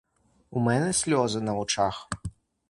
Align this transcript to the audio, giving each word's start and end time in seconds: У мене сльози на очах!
У 0.49 0.59
мене 0.59 0.93
сльози 0.93 1.41
на 1.41 1.53
очах! 1.55 2.09